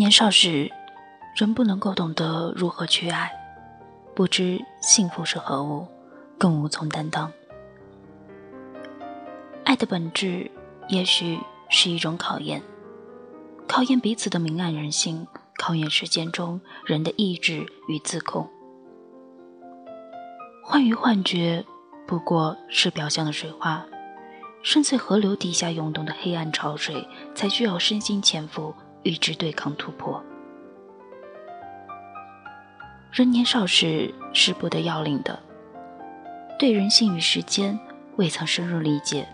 [0.00, 0.72] 年少时，
[1.36, 3.30] 人不能够懂得如何去爱，
[4.14, 5.86] 不知幸福是何物，
[6.38, 7.30] 更无从担当。
[9.62, 10.50] 爱的本质，
[10.88, 12.62] 也许是一种考验，
[13.68, 15.26] 考验彼此的明暗人性，
[15.58, 18.48] 考验时间中人的意志与自控。
[20.64, 21.62] 幻与幻觉，
[22.06, 23.84] 不过是表象的水花。
[24.62, 30.22] 深邃河流底下涌动的黑暗潮水，才需要身心潜伏，与之对抗突破。
[33.12, 35.42] 人年少时是不得要领的，
[36.58, 37.78] 对人性与时间
[38.16, 39.26] 未曾深入理解，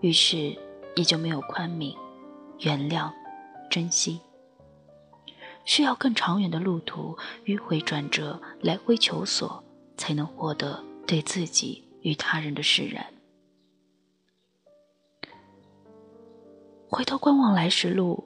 [0.00, 0.56] 于是
[0.94, 1.96] 也就没有宽悯、
[2.60, 3.10] 原谅、
[3.70, 4.20] 珍惜。
[5.64, 7.16] 需要更长远的路途，
[7.46, 9.64] 迂回转折，来回求索，
[9.96, 13.06] 才能获得对自己与他人的释然。
[16.86, 18.22] 回头观望来时路，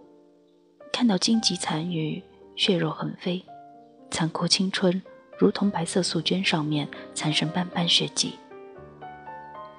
[0.93, 2.23] 看到荆棘残余，
[2.57, 3.45] 血肉横飞，
[4.11, 5.03] 残酷青春
[5.39, 8.35] 如同白色素绢上面残剩斑斑血迹。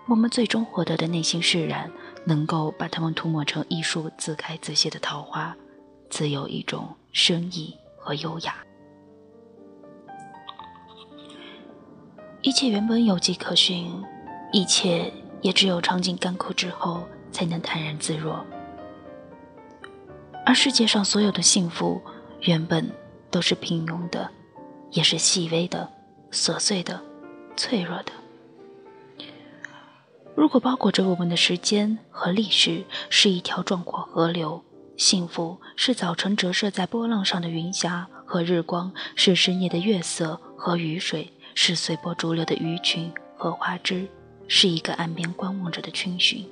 [0.07, 1.91] 我们最终获得的内心释然，
[2.25, 5.55] 能够把它们涂抹成一束自开自谢的桃花，
[6.09, 8.55] 自有一种深意和优雅。
[12.41, 14.01] 一切原本有迹可循，
[14.53, 18.43] 一切也只有尝尽甘苦之后，才能坦然自若。
[20.49, 22.01] 而世界上所有的幸福，
[22.41, 22.89] 原本
[23.29, 24.27] 都是平庸的，
[24.89, 25.87] 也是细微的、
[26.31, 26.99] 琐碎的、
[27.55, 28.11] 脆弱的。
[30.33, 34.63] 如果包裹着我们的时间和历史是一条壮阔河流，
[34.97, 44.07] 幸福是早晨折射在波浪上的云霞和日光，是深夜的月色和雨水，是随波逐流的鱼群和花枝，
[44.47, 46.43] 是一个岸边观望着的群寻。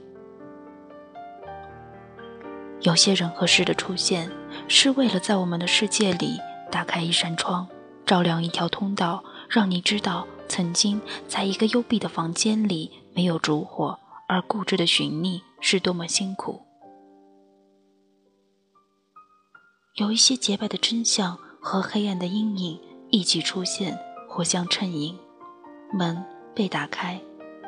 [2.81, 4.31] 有些人和事的出现，
[4.67, 6.39] 是为了在我们的世界里
[6.71, 7.67] 打开一扇窗，
[8.05, 16.61] 照亮一条通道，让你知道，曾经在一个幽闭的房间里没有烛火，而固执的寻觅是多么辛苦。
[19.95, 23.97] 有一些洁白的真相和黑暗的阴影一起出现，
[24.29, 25.17] 互相衬映，
[25.91, 26.23] 门
[26.53, 27.19] 被打开，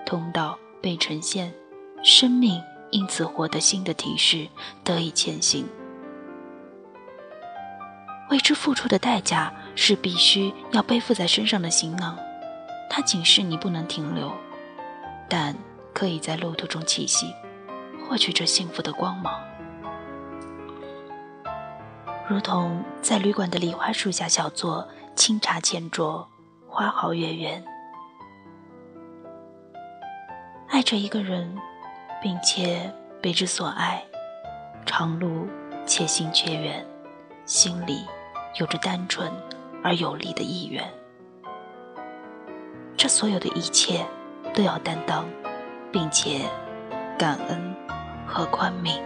[0.05, 1.51] 通道被呈现，
[2.03, 2.61] 生命。
[2.91, 4.47] 因此获得新的提示，
[4.83, 5.67] 得以前行。
[8.29, 12.17] 为之付出的代价是必须要背负在身上的行囊，
[12.89, 14.31] 它警示你不能停留，
[15.27, 15.55] 但
[15.93, 17.33] 可以在路途中栖息，
[18.07, 19.33] 获取这幸福的光芒。
[22.27, 26.25] 如同在旅馆的梨花树下小坐，清茶浅酌，
[26.67, 27.63] 花好月圆。
[30.67, 31.57] 爱着一个人。
[32.21, 34.03] 并且被之所爱，
[34.85, 35.47] 长路
[35.85, 36.85] 且行且远，
[37.45, 38.05] 心里
[38.59, 39.31] 有着单纯
[39.83, 40.83] 而有力的意愿。
[42.97, 44.05] 这所有的一切
[44.53, 45.25] 都要担当，
[45.91, 46.41] 并且
[47.17, 47.75] 感恩
[48.27, 48.99] 和宽悯。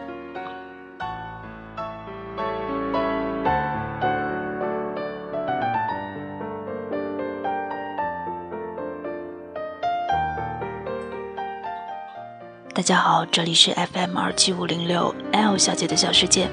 [12.75, 16.49] 大家好，这里是 FM 二七五零六 L 小姐的小世界，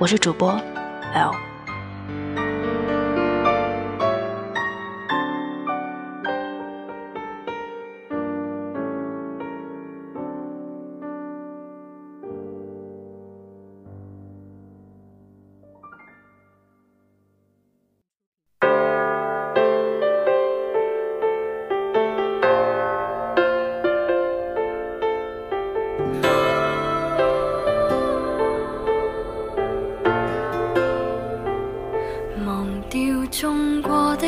[0.00, 0.60] 我是主播
[1.14, 1.49] L。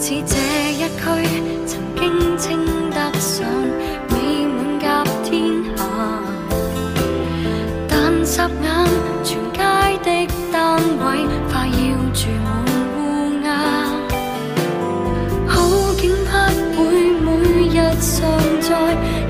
[0.00, 0.36] 似这
[0.74, 1.02] 一区，
[1.66, 2.56] 曾经称
[2.90, 3.44] 得上
[4.10, 5.78] 美满甲天下，
[7.88, 8.66] 但霎眼
[9.24, 9.58] 全街
[10.04, 10.06] 的
[10.52, 11.76] 单位快要。
[12.14, 12.46] 住满
[12.96, 12.98] 乌
[13.44, 13.46] 鸦，
[15.46, 15.56] 好
[15.96, 16.84] 景不会
[17.20, 17.26] 每
[17.68, 18.08] 日常
[18.60, 18.68] 在，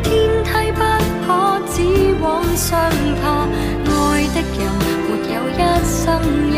[0.02, 0.06] 天
[0.44, 0.80] 梯不
[1.26, 1.28] 可
[1.68, 1.76] 只
[2.22, 2.26] 往
[2.56, 2.68] 上
[3.22, 3.48] 爬。
[3.88, 3.92] 爱
[4.34, 4.60] 的人
[5.06, 5.96] 没有一生
[6.50, 6.52] 一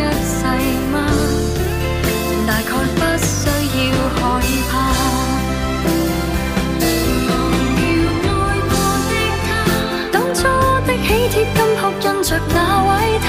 [10.91, 13.29] 的喜帖金箔印着那位他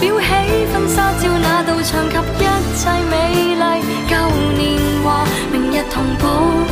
[0.00, 4.16] 裱起婚纱照那道墙及一切美丽旧
[4.56, 6.65] 年华明日同步。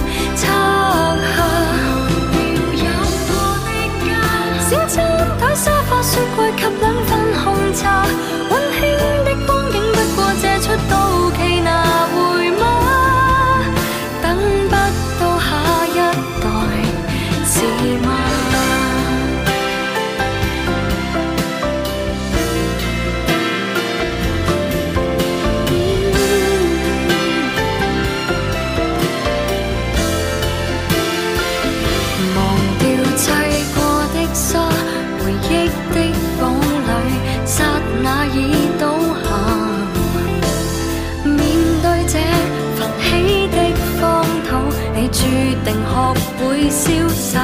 [46.70, 47.40] 潇洒，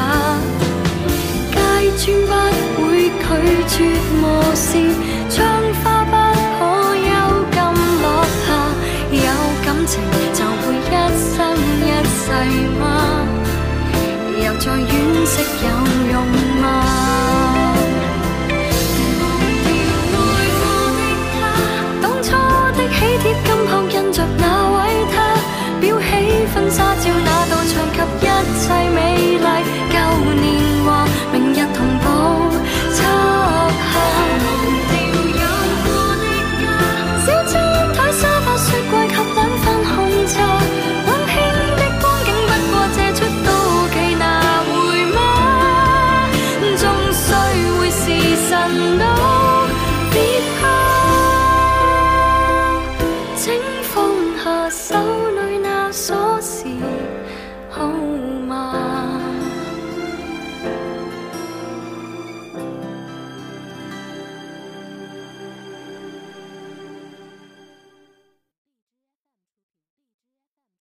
[1.52, 1.56] 街
[1.98, 2.08] 砖
[2.76, 3.18] 不会拒
[3.68, 3.74] 绝
[4.20, 4.24] 磨
[4.54, 4.70] 蚀，
[5.30, 5.38] 窗
[5.82, 6.12] 花不
[6.58, 6.60] 可
[6.96, 7.08] 幽
[7.52, 7.56] 禁
[8.02, 8.04] 落
[8.46, 8.46] 下。
[9.12, 9.18] 有
[9.64, 9.92] 感情
[10.32, 11.36] 就会一生
[11.80, 11.88] 一
[12.18, 12.22] 世
[12.80, 12.82] 吗？
[14.42, 14.90] 又再惋
[15.26, 15.32] 惜
[15.64, 15.68] 有